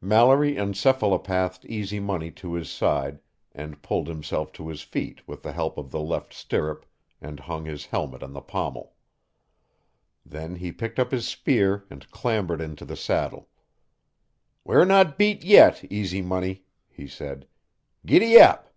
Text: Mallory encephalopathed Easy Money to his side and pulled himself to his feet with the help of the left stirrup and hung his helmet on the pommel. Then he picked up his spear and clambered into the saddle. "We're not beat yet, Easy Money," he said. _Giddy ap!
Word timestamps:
Mallory 0.00 0.54
encephalopathed 0.54 1.64
Easy 1.64 1.98
Money 1.98 2.30
to 2.30 2.54
his 2.54 2.70
side 2.70 3.18
and 3.50 3.82
pulled 3.82 4.06
himself 4.06 4.52
to 4.52 4.68
his 4.68 4.82
feet 4.82 5.26
with 5.26 5.42
the 5.42 5.50
help 5.50 5.76
of 5.78 5.90
the 5.90 5.98
left 5.98 6.32
stirrup 6.32 6.86
and 7.20 7.40
hung 7.40 7.64
his 7.64 7.86
helmet 7.86 8.22
on 8.22 8.32
the 8.32 8.40
pommel. 8.40 8.94
Then 10.24 10.54
he 10.54 10.70
picked 10.70 11.00
up 11.00 11.10
his 11.10 11.26
spear 11.26 11.86
and 11.90 12.08
clambered 12.12 12.60
into 12.60 12.84
the 12.84 12.94
saddle. 12.94 13.48
"We're 14.62 14.84
not 14.84 15.18
beat 15.18 15.42
yet, 15.42 15.82
Easy 15.90 16.22
Money," 16.22 16.62
he 16.88 17.08
said. 17.08 17.48
_Giddy 18.06 18.36
ap! 18.38 18.72